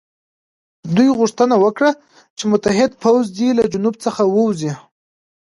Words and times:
دوی 0.95 1.09
غوښتنه 1.19 1.55
وکړه 1.63 1.91
چې 2.37 2.43
متحد 2.51 2.91
پوځ 3.03 3.25
دې 3.37 3.49
له 3.57 3.63
جنوب 3.73 3.95
څخه 4.05 4.21
ووځي. 4.27 4.73